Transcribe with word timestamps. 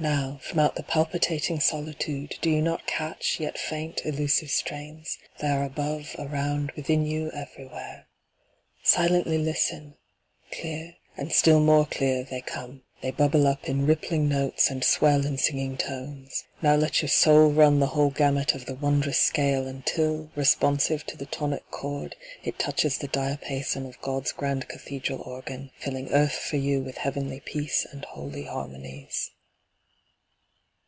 Now, 0.00 0.36
From 0.44 0.60
out 0.60 0.76
the 0.76 0.84
palpitating 0.84 1.58
solitude 1.58 2.36
Do 2.40 2.50
you 2.50 2.62
not 2.62 2.86
catch, 2.86 3.40
yet 3.40 3.58
faint, 3.58 4.02
elusive 4.06 4.48
strains? 4.48 5.18
They 5.40 5.48
are 5.48 5.64
above, 5.64 6.14
around, 6.20 6.70
within 6.76 7.04
you, 7.04 7.32
everywhere. 7.32 8.06
Silently 8.84 9.38
listen! 9.38 9.96
Clear, 10.52 10.94
and 11.16 11.32
still 11.32 11.58
more 11.58 11.84
clear, 11.84 12.22
they 12.22 12.40
come. 12.40 12.84
They 13.00 13.10
bubble 13.10 13.48
up 13.48 13.68
in 13.68 13.86
rippling 13.86 14.28
notes, 14.28 14.70
and 14.70 14.84
swell 14.84 15.26
in 15.26 15.36
singing 15.36 15.76
tones. 15.76 16.44
Now 16.62 16.76
let 16.76 17.02
your 17.02 17.08
soul 17.08 17.50
run 17.50 17.80
the 17.80 17.88
whole 17.88 18.10
gamut 18.10 18.54
of 18.54 18.66
the 18.66 18.76
wondrous 18.76 19.18
scale 19.18 19.66
Until, 19.66 20.30
responsive 20.36 21.04
to 21.06 21.16
the 21.16 21.26
tonic 21.26 21.68
chord, 21.72 22.14
It 22.44 22.60
touches 22.60 22.98
the 22.98 23.08
diapason 23.08 23.84
of 23.84 24.00
God's 24.00 24.30
grand 24.30 24.68
cathedral 24.68 25.22
organ, 25.22 25.72
Filling 25.76 26.12
earth 26.12 26.34
for 26.38 26.56
you 26.56 26.82
with 26.82 26.98
heavenly 26.98 27.40
peace 27.40 27.84
And 27.90 28.04
holy 28.04 28.44
harmonies. 28.44 29.32